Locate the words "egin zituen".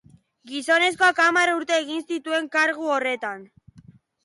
1.83-2.51